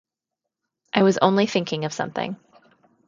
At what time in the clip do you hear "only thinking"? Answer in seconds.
1.21-1.85